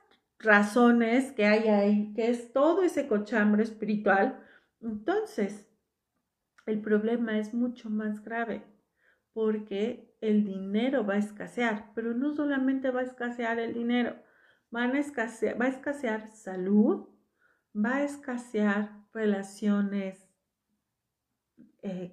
razones 0.42 1.32
que 1.32 1.46
hay 1.46 1.68
ahí, 1.68 2.12
que 2.14 2.28
es 2.28 2.52
todo 2.52 2.82
ese 2.82 3.06
cochambre 3.06 3.62
espiritual, 3.62 4.40
entonces 4.80 5.68
el 6.66 6.80
problema 6.80 7.38
es 7.38 7.54
mucho 7.54 7.90
más 7.90 8.22
grave 8.22 8.64
porque 9.32 10.14
el 10.20 10.44
dinero 10.44 11.06
va 11.06 11.14
a 11.14 11.18
escasear, 11.18 11.90
pero 11.94 12.14
no 12.14 12.34
solamente 12.34 12.90
va 12.90 13.00
a 13.00 13.04
escasear 13.04 13.58
el 13.58 13.74
dinero, 13.74 14.16
van 14.70 14.94
a 14.94 15.00
escasear, 15.00 15.60
va 15.60 15.66
a 15.66 15.70
escasear 15.70 16.28
salud, 16.28 17.08
va 17.74 17.96
a 17.96 18.04
escasear 18.04 18.90
relaciones 19.12 20.28
eh, 21.82 22.12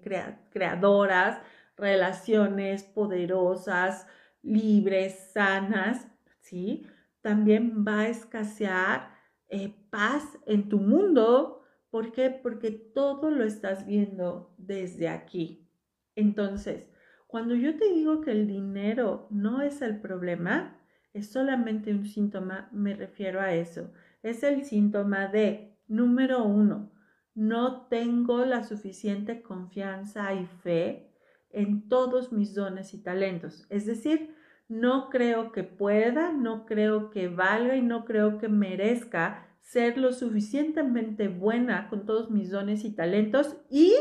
creadoras, 0.51 1.41
relaciones 1.77 2.83
poderosas, 2.83 4.07
libres, 4.41 5.31
sanas, 5.33 6.07
¿sí? 6.39 6.87
También 7.21 7.85
va 7.87 8.01
a 8.01 8.09
escasear 8.09 9.15
eh, 9.49 9.75
paz 9.89 10.37
en 10.45 10.69
tu 10.69 10.79
mundo. 10.79 11.61
¿Por 11.89 12.11
qué? 12.11 12.29
Porque 12.29 12.71
todo 12.71 13.31
lo 13.31 13.43
estás 13.43 13.85
viendo 13.85 14.53
desde 14.57 15.09
aquí. 15.09 15.67
Entonces, 16.15 16.87
cuando 17.27 17.55
yo 17.55 17.77
te 17.77 17.91
digo 17.93 18.21
que 18.21 18.31
el 18.31 18.47
dinero 18.47 19.27
no 19.29 19.61
es 19.61 19.81
el 19.81 19.99
problema, 19.99 20.79
es 21.13 21.31
solamente 21.31 21.91
un 21.91 22.05
síntoma, 22.05 22.69
me 22.71 22.95
refiero 22.95 23.41
a 23.41 23.53
eso. 23.53 23.91
Es 24.23 24.43
el 24.43 24.63
síntoma 24.63 25.27
de, 25.27 25.77
número 25.87 26.43
uno, 26.43 26.91
no 27.33 27.87
tengo 27.87 28.45
la 28.45 28.63
suficiente 28.63 29.41
confianza 29.41 30.33
y 30.33 30.45
fe 30.45 31.13
en 31.51 31.87
todos 31.87 32.31
mis 32.31 32.53
dones 32.53 32.93
y 32.93 33.01
talentos. 33.01 33.65
Es 33.69 33.85
decir, 33.85 34.35
no 34.69 35.09
creo 35.09 35.51
que 35.51 35.63
pueda, 35.63 36.31
no 36.31 36.65
creo 36.65 37.09
que 37.09 37.27
valga 37.27 37.75
y 37.75 37.81
no 37.81 38.05
creo 38.05 38.37
que 38.37 38.47
merezca 38.47 39.47
ser 39.59 39.97
lo 39.97 40.13
suficientemente 40.13 41.27
buena 41.27 41.89
con 41.89 42.05
todos 42.05 42.29
mis 42.29 42.51
dones 42.51 42.85
y 42.85 42.95
talentos 42.95 43.57
y 43.69 43.93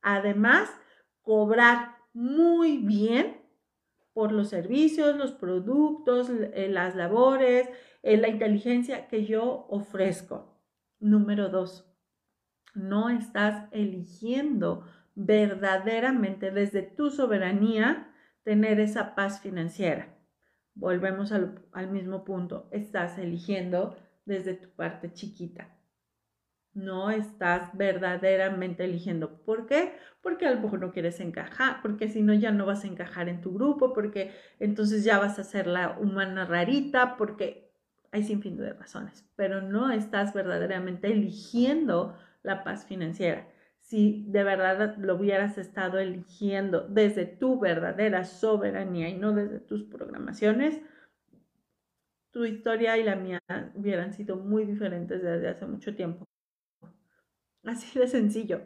además 0.00 0.70
cobrar 1.22 1.96
muy 2.12 2.78
bien 2.78 3.38
por 4.12 4.32
los 4.32 4.48
servicios, 4.48 5.16
los 5.16 5.32
productos, 5.32 6.30
eh, 6.30 6.68
las 6.70 6.94
labores, 6.94 7.68
eh, 8.02 8.16
la 8.16 8.28
inteligencia 8.28 9.08
que 9.08 9.26
yo 9.26 9.66
ofrezco. 9.68 10.60
Número 11.00 11.48
dos, 11.48 11.92
no 12.74 13.10
estás 13.10 13.68
eligiendo 13.72 14.84
verdaderamente 15.16 16.52
desde 16.52 16.82
tu 16.82 17.10
soberanía 17.10 18.12
tener 18.48 18.80
esa 18.80 19.14
paz 19.14 19.42
financiera. 19.42 20.08
Volvemos 20.74 21.32
al, 21.32 21.90
mismo 21.90 22.24
punto, 22.24 22.66
estás 22.72 23.18
eligiendo 23.18 23.94
desde 24.24 24.54
tu 24.54 24.70
parte 24.70 25.12
chiquita 25.12 25.68
no 26.72 27.10
estás 27.10 27.76
verdaderamente 27.76 28.84
eligiendo. 28.84 29.42
¿Por 29.42 29.66
qué? 29.66 29.94
Porque 30.22 30.46
a 30.46 30.52
lo 30.52 30.60
mejor 30.60 30.78
no 30.78 30.92
quieres 30.92 31.18
encajar, 31.18 31.82
porque 31.82 32.08
si 32.08 32.22
no 32.22 32.32
ya 32.34 32.52
no 32.52 32.66
vas 32.66 32.84
a 32.84 32.86
encajar 32.86 33.28
en 33.28 33.40
tu 33.40 33.52
grupo, 33.52 33.92
porque 33.92 34.30
entonces 34.60 35.02
ya 35.02 35.18
vas 35.18 35.40
a 35.40 35.44
ser 35.44 35.66
la 35.66 35.98
humana 35.98 36.44
rarita, 36.44 37.16
porque 37.16 37.72
hay 38.12 38.22
sin 38.22 38.40
fin 38.40 38.56
de 38.56 38.74
razones, 38.74 39.28
pero 39.34 39.60
no 39.60 39.90
estás 39.90 40.32
verdaderamente 40.34 41.10
eligiendo 41.10 42.16
la 42.44 42.62
paz 42.62 42.86
financiera. 42.86 43.48
Si 43.88 44.22
de 44.28 44.44
verdad 44.44 44.96
lo 44.98 45.14
hubieras 45.16 45.56
estado 45.56 45.98
eligiendo 45.98 46.86
desde 46.86 47.24
tu 47.24 47.58
verdadera 47.58 48.24
soberanía 48.24 49.08
y 49.08 49.14
no 49.16 49.32
desde 49.32 49.60
tus 49.60 49.84
programaciones, 49.84 50.82
tu 52.30 52.44
historia 52.44 52.98
y 52.98 53.02
la 53.02 53.16
mía 53.16 53.40
hubieran 53.74 54.12
sido 54.12 54.36
muy 54.36 54.66
diferentes 54.66 55.22
desde 55.22 55.48
hace 55.48 55.64
mucho 55.64 55.96
tiempo. 55.96 56.26
Así 57.64 57.98
de 57.98 58.08
sencillo. 58.08 58.60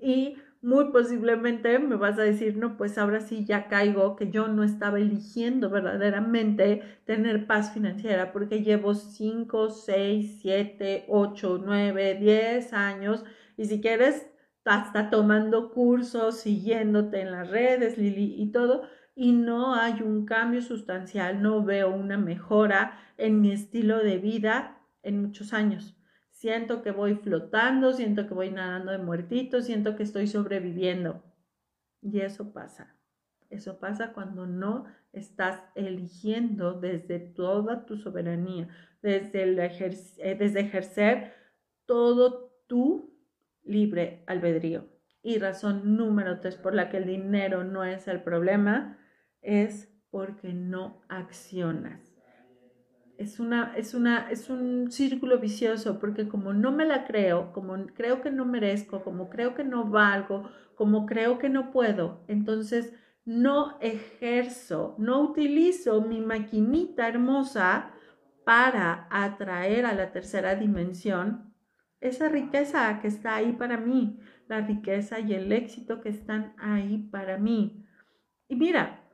Y 0.00 0.38
muy 0.62 0.90
posiblemente 0.90 1.78
me 1.78 1.96
vas 1.96 2.18
a 2.18 2.22
decir, 2.22 2.56
no, 2.56 2.78
pues 2.78 2.96
ahora 2.96 3.20
sí 3.20 3.44
ya 3.44 3.68
caigo 3.68 4.16
que 4.16 4.30
yo 4.30 4.48
no 4.48 4.64
estaba 4.64 4.98
eligiendo 4.98 5.68
verdaderamente 5.68 6.80
tener 7.04 7.46
paz 7.46 7.74
financiera 7.74 8.32
porque 8.32 8.62
llevo 8.62 8.94
5, 8.94 9.68
6, 9.68 10.38
7, 10.40 11.04
8, 11.08 11.62
9, 11.62 12.14
10 12.14 12.72
años 12.72 13.22
y 13.58 13.66
si 13.66 13.82
quieres 13.82 14.31
hasta 14.64 15.10
tomando 15.10 15.72
cursos, 15.72 16.40
siguiéndote 16.40 17.20
en 17.20 17.32
las 17.32 17.50
redes, 17.50 17.98
Lili, 17.98 18.34
y 18.40 18.52
todo, 18.52 18.82
y 19.14 19.32
no 19.32 19.74
hay 19.74 20.02
un 20.02 20.24
cambio 20.24 20.62
sustancial, 20.62 21.42
no 21.42 21.64
veo 21.64 21.90
una 21.94 22.16
mejora 22.16 22.98
en 23.18 23.40
mi 23.40 23.52
estilo 23.52 23.98
de 23.98 24.18
vida 24.18 24.78
en 25.02 25.22
muchos 25.22 25.52
años 25.52 25.96
siento 26.42 26.82
que 26.82 26.90
voy 26.90 27.14
flotando, 27.14 27.92
siento 27.92 28.26
que 28.26 28.34
voy 28.34 28.50
nadando 28.50 28.90
de 28.90 28.98
muertito, 28.98 29.62
siento 29.62 29.94
que 29.94 30.02
estoy 30.02 30.26
sobreviviendo. 30.26 31.22
Y 32.00 32.18
eso 32.18 32.52
pasa. 32.52 32.96
Eso 33.48 33.78
pasa 33.78 34.12
cuando 34.12 34.44
no 34.44 34.86
estás 35.12 35.62
eligiendo 35.76 36.80
desde 36.80 37.20
toda 37.20 37.86
tu 37.86 37.96
soberanía, 37.96 38.66
desde, 39.02 39.44
el 39.44 39.56
eh, 39.60 40.36
desde 40.36 40.60
ejercer 40.62 41.32
todo 41.86 42.50
tu 42.66 43.11
libre 43.64 44.22
albedrío. 44.26 44.88
Y 45.22 45.38
razón 45.38 45.96
número 45.96 46.40
tres 46.40 46.56
por 46.56 46.74
la 46.74 46.88
que 46.88 46.96
el 46.96 47.06
dinero 47.06 47.64
no 47.64 47.84
es 47.84 48.08
el 48.08 48.22
problema 48.22 48.98
es 49.40 49.92
porque 50.10 50.52
no 50.52 51.02
accionas 51.08 52.12
es, 53.22 53.38
una, 53.38 53.72
es, 53.76 53.94
una, 53.94 54.30
es 54.30 54.50
un 54.50 54.90
círculo 54.90 55.38
vicioso 55.38 55.98
porque 55.98 56.28
como 56.28 56.52
no 56.52 56.72
me 56.72 56.84
la 56.84 57.04
creo, 57.04 57.52
como 57.52 57.86
creo 57.94 58.20
que 58.20 58.30
no 58.30 58.44
merezco, 58.44 59.02
como 59.02 59.28
creo 59.30 59.54
que 59.54 59.64
no 59.64 59.84
valgo, 59.84 60.50
como 60.74 61.06
creo 61.06 61.38
que 61.38 61.48
no 61.48 61.70
puedo, 61.70 62.24
entonces 62.26 62.92
no 63.24 63.78
ejerzo, 63.80 64.96
no 64.98 65.20
utilizo 65.20 66.00
mi 66.02 66.20
maquinita 66.20 67.08
hermosa 67.08 67.92
para 68.44 69.06
atraer 69.10 69.86
a 69.86 69.94
la 69.94 70.10
tercera 70.10 70.56
dimensión 70.56 71.51
esa 72.02 72.28
riqueza 72.28 72.98
que 73.00 73.08
está 73.08 73.36
ahí 73.36 73.52
para 73.52 73.78
mí, 73.78 74.18
la 74.48 74.60
riqueza 74.60 75.20
y 75.20 75.34
el 75.34 75.52
éxito 75.52 76.00
que 76.00 76.08
están 76.08 76.54
ahí 76.58 76.98
para 77.10 77.38
mí. 77.38 77.86
Y 78.48 78.56
mira, 78.56 79.08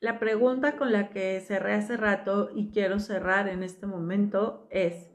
la 0.00 0.18
pregunta 0.18 0.76
con 0.76 0.90
la 0.90 1.10
que 1.10 1.40
cerré 1.40 1.74
hace 1.74 1.96
rato 1.96 2.50
y 2.52 2.72
quiero 2.72 2.98
cerrar 2.98 3.48
en 3.48 3.62
este 3.62 3.86
momento 3.86 4.66
es, 4.70 5.08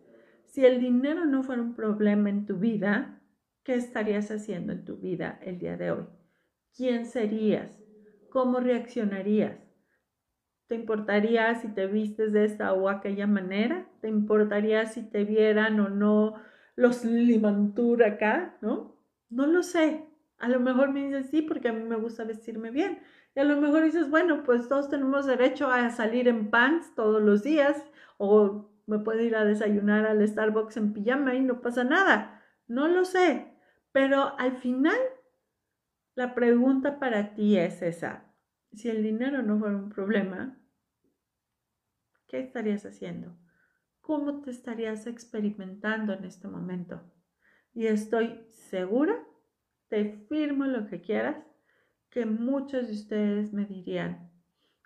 si 0.45 0.65
el 0.65 0.79
dinero 0.79 1.25
no 1.25 1.43
fuera 1.43 1.61
un 1.61 1.75
problema 1.75 2.29
en 2.29 2.45
tu 2.45 2.55
vida, 2.55 3.21
¿qué 3.63 3.75
estarías 3.75 4.31
haciendo 4.31 4.71
en 4.71 4.85
tu 4.85 4.95
vida 4.95 5.39
el 5.43 5.59
día 5.59 5.75
de 5.75 5.91
hoy? 5.91 6.05
¿Quién 6.73 7.05
serías? 7.05 7.77
¿Cómo 8.29 8.61
reaccionarías? 8.61 9.66
¿Te 10.67 10.75
importaría 10.75 11.55
si 11.55 11.69
te 11.69 11.87
vistes 11.87 12.33
de 12.33 12.43
esta 12.45 12.73
o 12.73 12.89
aquella 12.89 13.25
manera? 13.25 13.87
¿Te 14.01 14.09
importaría 14.09 14.85
si 14.85 15.03
te 15.03 15.23
vieran 15.23 15.79
o 15.79 15.89
no 15.89 16.35
los 16.75 17.05
limantur 17.05 18.03
acá? 18.03 18.57
¿No? 18.61 18.95
No 19.29 19.47
lo 19.47 19.63
sé. 19.63 20.05
A 20.39 20.49
lo 20.49 20.59
mejor 20.59 20.91
me 20.91 21.05
dices 21.05 21.29
sí 21.29 21.41
porque 21.41 21.69
a 21.69 21.73
mí 21.73 21.83
me 21.83 21.95
gusta 21.95 22.25
vestirme 22.25 22.69
bien. 22.71 22.99
Y 23.35 23.39
a 23.39 23.45
lo 23.45 23.61
mejor 23.61 23.83
dices, 23.83 24.09
bueno, 24.09 24.43
pues 24.43 24.67
todos 24.67 24.89
tenemos 24.89 25.25
derecho 25.25 25.71
a 25.71 25.89
salir 25.89 26.27
en 26.27 26.49
pants 26.49 26.93
todos 26.95 27.21
los 27.21 27.43
días 27.43 27.81
o 28.17 28.69
me 28.87 28.99
puedo 28.99 29.21
ir 29.21 29.35
a 29.35 29.45
desayunar 29.45 30.05
al 30.05 30.27
Starbucks 30.27 30.77
en 30.77 30.93
pijama 30.93 31.35
y 31.35 31.41
no 31.41 31.61
pasa 31.61 31.83
nada. 31.83 32.41
No 32.67 32.87
lo 32.87 33.05
sé, 33.05 33.53
pero 33.91 34.37
al 34.37 34.57
final 34.57 34.97
la 36.15 36.33
pregunta 36.35 36.99
para 36.99 37.35
ti 37.35 37.57
es 37.57 37.81
esa. 37.81 38.26
Si 38.73 38.89
el 38.89 39.03
dinero 39.03 39.41
no 39.41 39.59
fuera 39.59 39.75
un 39.75 39.89
problema, 39.89 40.57
¿qué 42.27 42.39
estarías 42.39 42.85
haciendo? 42.85 43.37
¿Cómo 44.01 44.41
te 44.41 44.51
estarías 44.51 45.07
experimentando 45.07 46.13
en 46.13 46.25
este 46.25 46.47
momento? 46.47 47.01
Y 47.73 47.87
estoy 47.87 48.45
segura, 48.49 49.15
te 49.87 50.25
firmo 50.29 50.65
lo 50.65 50.87
que 50.87 51.01
quieras, 51.01 51.37
que 52.09 52.25
muchos 52.25 52.87
de 52.87 52.93
ustedes 52.93 53.53
me 53.53 53.65
dirían, 53.65 54.31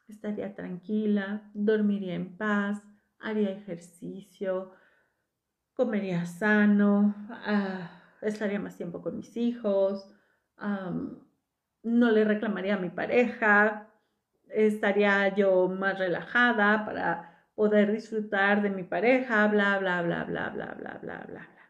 estaría 0.08 0.54
tranquila, 0.56 1.50
dormiría 1.54 2.16
en 2.16 2.38
paz, 2.38 2.82
haría 3.20 3.52
ejercicio, 3.52 4.72
comería 5.74 6.26
sano, 6.26 7.16
ah, 7.30 8.18
estaría 8.22 8.60
más 8.60 8.78
tiempo 8.78 9.02
con 9.02 9.18
mis 9.18 9.36
hijos, 9.38 10.14
no 11.84 12.12
le 12.12 12.24
reclamaría 12.24 12.76
a 12.76 12.80
mi 12.80 12.90
pareja, 12.90 13.88
estaría 14.50 15.34
yo 15.36 15.68
más 15.68 15.98
relajada 15.98 16.86
para 16.86 17.48
poder 17.56 17.92
disfrutar 17.92 18.62
de 18.62 18.70
mi 18.70 18.84
pareja, 18.84 19.48
bla, 19.48 19.78
bla, 19.80 20.02
bla, 20.02 20.24
bla, 20.24 20.50
bla, 20.50 20.76
bla, 20.78 21.00
bla, 21.02 21.26
bla, 21.28 21.48
bla. 21.50 21.70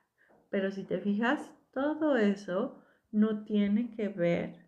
Pero 0.50 0.72
si 0.72 0.84
te 0.84 1.00
fijas, 1.00 1.52
todo 1.72 2.18
eso 2.18 2.84
no 3.12 3.44
tiene 3.44 3.92
que 3.92 4.10
ver 4.10 4.66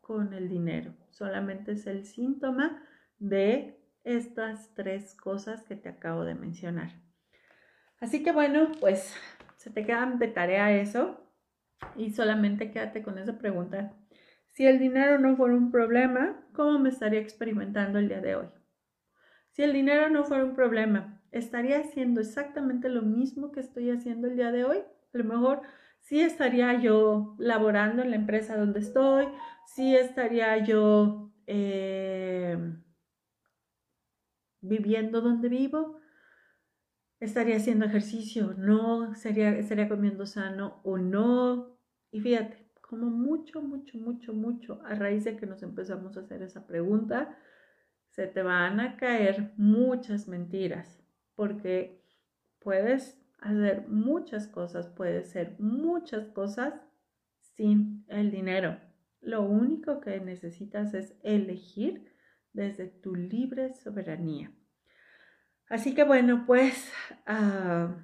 con 0.00 0.32
el 0.32 0.48
dinero, 0.48 0.94
solamente 1.10 1.72
es 1.72 1.86
el 1.86 2.04
síntoma 2.04 2.82
de 3.18 3.80
estas 4.04 4.72
tres 4.74 5.14
cosas 5.16 5.64
que 5.64 5.74
te 5.74 5.88
acabo 5.88 6.24
de 6.24 6.34
mencionar. 6.34 6.92
Así 8.00 8.22
que 8.22 8.30
bueno, 8.30 8.70
pues 8.78 9.14
se 9.56 9.70
te 9.70 9.84
quedan 9.84 10.18
de 10.18 10.28
tarea 10.28 10.70
eso 10.72 11.20
y 11.96 12.12
solamente 12.12 12.70
quédate 12.70 13.02
con 13.02 13.18
esa 13.18 13.38
pregunta. 13.38 13.94
Si 14.56 14.66
el 14.66 14.78
dinero 14.78 15.18
no 15.18 15.36
fuera 15.36 15.54
un 15.54 15.70
problema, 15.70 16.42
¿cómo 16.54 16.78
me 16.78 16.88
estaría 16.88 17.20
experimentando 17.20 17.98
el 17.98 18.08
día 18.08 18.22
de 18.22 18.36
hoy? 18.36 18.46
Si 19.50 19.62
el 19.62 19.74
dinero 19.74 20.08
no 20.08 20.24
fuera 20.24 20.46
un 20.46 20.54
problema, 20.54 21.20
¿estaría 21.30 21.78
haciendo 21.78 22.22
exactamente 22.22 22.88
lo 22.88 23.02
mismo 23.02 23.52
que 23.52 23.60
estoy 23.60 23.90
haciendo 23.90 24.28
el 24.28 24.36
día 24.36 24.52
de 24.52 24.64
hoy? 24.64 24.78
A 24.78 25.18
lo 25.18 25.24
mejor 25.24 25.60
sí 26.00 26.22
estaría 26.22 26.80
yo 26.80 27.36
laborando 27.38 28.00
en 28.00 28.08
la 28.08 28.16
empresa 28.16 28.56
donde 28.56 28.80
estoy, 28.80 29.26
sí 29.66 29.94
estaría 29.94 30.56
yo 30.64 31.34
eh, 31.46 32.56
viviendo 34.62 35.20
donde 35.20 35.50
vivo, 35.50 36.00
estaría 37.20 37.56
haciendo 37.56 37.84
ejercicio, 37.84 38.54
no, 38.56 39.12
estaría 39.12 39.86
comiendo 39.90 40.24
sano 40.24 40.80
o 40.82 40.96
no. 40.96 41.78
Y 42.10 42.20
fíjate, 42.22 42.65
como 42.88 43.06
mucho, 43.06 43.60
mucho, 43.62 43.98
mucho, 43.98 44.32
mucho, 44.32 44.80
a 44.84 44.94
raíz 44.94 45.24
de 45.24 45.36
que 45.36 45.46
nos 45.46 45.62
empezamos 45.62 46.16
a 46.16 46.20
hacer 46.20 46.42
esa 46.42 46.66
pregunta, 46.66 47.36
se 48.10 48.26
te 48.26 48.42
van 48.42 48.80
a 48.80 48.96
caer 48.96 49.52
muchas 49.56 50.28
mentiras, 50.28 51.02
porque 51.34 52.02
puedes 52.60 53.20
hacer 53.40 53.86
muchas 53.88 54.48
cosas, 54.48 54.88
puedes 54.88 55.28
ser 55.30 55.56
muchas 55.58 56.26
cosas 56.28 56.74
sin 57.38 58.04
el 58.08 58.30
dinero. 58.30 58.78
Lo 59.20 59.42
único 59.42 60.00
que 60.00 60.20
necesitas 60.20 60.94
es 60.94 61.14
elegir 61.22 62.12
desde 62.52 62.86
tu 62.86 63.14
libre 63.14 63.74
soberanía. 63.74 64.52
Así 65.68 65.94
que 65.94 66.04
bueno, 66.04 66.44
pues 66.46 66.92
ah, 67.26 67.96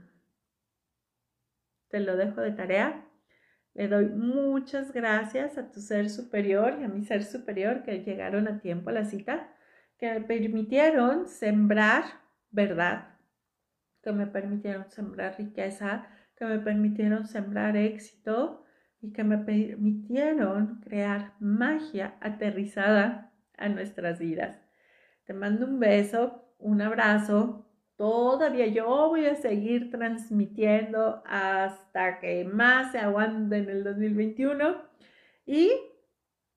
te 1.88 2.00
lo 2.00 2.16
dejo 2.16 2.40
de 2.40 2.52
tarea. 2.52 3.08
Le 3.74 3.88
doy 3.88 4.06
muchas 4.06 4.92
gracias 4.92 5.56
a 5.56 5.70
tu 5.70 5.80
ser 5.80 6.10
superior 6.10 6.76
y 6.80 6.84
a 6.84 6.88
mi 6.88 7.04
ser 7.04 7.24
superior 7.24 7.82
que 7.82 8.04
llegaron 8.04 8.46
a 8.46 8.60
tiempo 8.60 8.90
a 8.90 8.92
la 8.92 9.04
cita, 9.04 9.48
que 9.98 10.12
me 10.12 10.20
permitieron 10.20 11.26
sembrar 11.26 12.04
verdad, 12.50 13.16
que 14.02 14.12
me 14.12 14.26
permitieron 14.26 14.90
sembrar 14.90 15.38
riqueza, 15.38 16.06
que 16.36 16.44
me 16.44 16.58
permitieron 16.58 17.26
sembrar 17.26 17.76
éxito 17.76 18.64
y 19.00 19.12
que 19.12 19.24
me 19.24 19.38
permitieron 19.38 20.80
crear 20.80 21.34
magia 21.40 22.16
aterrizada 22.20 23.32
a 23.56 23.68
nuestras 23.68 24.18
vidas. 24.18 24.60
Te 25.24 25.32
mando 25.34 25.66
un 25.66 25.80
beso, 25.80 26.54
un 26.58 26.82
abrazo. 26.82 27.71
Todavía 28.02 28.66
yo 28.66 29.10
voy 29.10 29.26
a 29.26 29.36
seguir 29.36 29.92
transmitiendo 29.92 31.22
hasta 31.24 32.18
que 32.18 32.44
más 32.44 32.90
se 32.90 32.98
aguante 32.98 33.58
en 33.58 33.70
el 33.70 33.84
2021. 33.84 34.74
Y, 35.46 35.70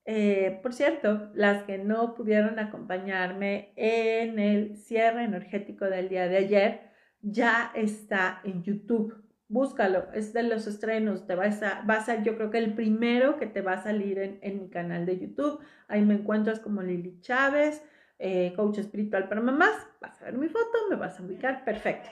eh, 0.05 0.59
por 0.63 0.73
cierto, 0.73 1.29
las 1.35 1.61
que 1.65 1.77
no 1.77 2.15
pudieron 2.15 2.57
acompañarme 2.57 3.73
en 3.75 4.39
el 4.39 4.75
cierre 4.75 5.25
energético 5.25 5.85
del 5.85 6.09
día 6.09 6.27
de 6.27 6.37
ayer, 6.37 6.81
ya 7.21 7.71
está 7.75 8.41
en 8.43 8.63
YouTube. 8.63 9.13
Búscalo, 9.47 10.11
es 10.15 10.33
de 10.33 10.41
los 10.41 10.65
estrenos, 10.65 11.27
te 11.27 11.35
vas 11.35 11.61
a, 11.61 11.85
va 11.87 11.97
a 11.97 12.03
ser 12.03 12.23
yo 12.23 12.37
creo 12.37 12.49
que 12.49 12.57
el 12.57 12.73
primero 12.73 13.37
que 13.37 13.45
te 13.45 13.61
va 13.61 13.73
a 13.73 13.83
salir 13.83 14.17
en, 14.17 14.39
en 14.41 14.63
mi 14.63 14.69
canal 14.71 15.05
de 15.05 15.19
YouTube. 15.19 15.59
Ahí 15.87 16.01
me 16.03 16.15
encuentras 16.15 16.59
como 16.59 16.81
Lili 16.81 17.21
Chávez. 17.21 17.83
Eh, 18.17 18.53
coach 18.55 18.77
espiritual 18.77 19.27
para 19.27 19.41
mamás, 19.41 19.75
vas 19.99 20.21
a 20.21 20.25
ver 20.25 20.37
mi 20.37 20.47
foto, 20.47 20.89
me 20.89 20.95
vas 20.95 21.19
a 21.19 21.23
ubicar, 21.23 21.65
perfecto. 21.65 22.09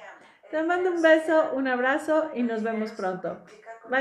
Te 0.51 0.61
mando 0.61 0.91
un 0.91 1.01
beso, 1.01 1.51
un 1.53 1.67
abrazo 1.67 2.31
y 2.35 2.43
nos 2.43 2.61
vemos 2.61 2.91
pronto. 2.91 3.43